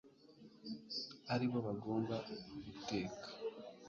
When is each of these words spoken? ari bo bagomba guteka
ari 1.33 1.45
bo 1.51 1.59
bagomba 1.67 2.15
guteka 2.65 3.27